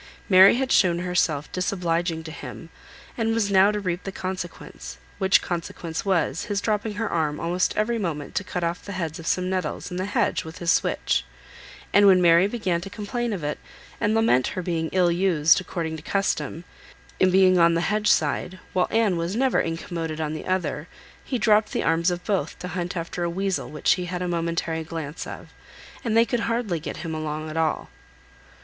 Mary 0.29 0.55
had 0.55 0.71
shewn 0.71 0.97
herself 1.01 1.51
disobliging 1.51 2.23
to 2.23 2.31
him, 2.31 2.71
and 3.19 3.35
was 3.35 3.51
now 3.51 3.69
to 3.69 3.79
reap 3.79 4.03
the 4.03 4.11
consequence, 4.11 4.97
which 5.19 5.43
consequence 5.43 6.03
was 6.03 6.45
his 6.45 6.59
dropping 6.59 6.95
her 6.95 7.07
arm 7.07 7.39
almost 7.39 7.71
every 7.77 7.99
moment 7.99 8.33
to 8.33 8.43
cut 8.43 8.63
off 8.63 8.83
the 8.83 8.93
heads 8.93 9.19
of 9.19 9.27
some 9.27 9.47
nettles 9.47 9.91
in 9.91 9.97
the 9.97 10.05
hedge 10.07 10.43
with 10.43 10.57
his 10.57 10.71
switch; 10.71 11.23
and 11.93 12.07
when 12.07 12.19
Mary 12.19 12.47
began 12.47 12.81
to 12.81 12.89
complain 12.89 13.31
of 13.31 13.43
it, 13.43 13.59
and 13.99 14.15
lament 14.15 14.47
her 14.57 14.63
being 14.63 14.89
ill 14.91 15.11
used, 15.11 15.61
according 15.61 15.95
to 15.95 16.01
custom, 16.01 16.63
in 17.19 17.29
being 17.29 17.59
on 17.59 17.75
the 17.75 17.81
hedge 17.81 18.07
side, 18.09 18.57
while 18.73 18.87
Anne 18.89 19.17
was 19.17 19.35
never 19.35 19.59
incommoded 19.59 20.19
on 20.19 20.33
the 20.33 20.47
other, 20.47 20.87
he 21.23 21.37
dropped 21.37 21.73
the 21.73 21.83
arms 21.83 22.09
of 22.09 22.25
both 22.25 22.57
to 22.57 22.69
hunt 22.69 22.97
after 22.97 23.21
a 23.21 23.29
weasel 23.29 23.69
which 23.69 23.91
he 23.93 24.05
had 24.05 24.23
a 24.23 24.27
momentary 24.27 24.83
glance 24.83 25.27
of, 25.27 25.53
and 26.03 26.17
they 26.17 26.25
could 26.25 26.39
hardly 26.49 26.79
get 26.79 26.97
him 27.05 27.13
along 27.13 27.51
at 27.51 27.55
all. 27.55 27.91